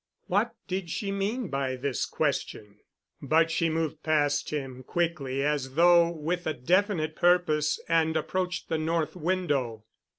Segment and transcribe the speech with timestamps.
[0.25, 2.79] What did she mean by this question?
[3.21, 8.79] But she moved past him quickly as though with a definite purpose, and approached the
[8.79, 9.85] north window.